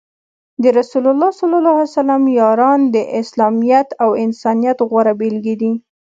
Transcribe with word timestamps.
د 0.63 0.63
رسول 0.79 1.05
الله 1.11 1.29
ص 1.39 1.41
یاران 2.41 2.79
د 2.95 2.95
اسلامیت 3.21 3.87
او 4.03 4.09
انسانیت 4.25 4.77
غوره 4.89 5.13
بیلګې 5.19 5.55
دي. 5.61 5.71